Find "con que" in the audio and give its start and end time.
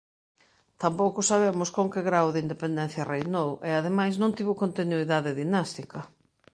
1.75-2.05